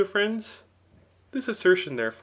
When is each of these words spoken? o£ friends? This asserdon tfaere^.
o£ 0.03 0.07
friends? 0.07 0.63
This 1.31 1.45
asserdon 1.45 1.93
tfaere^. 1.95 2.15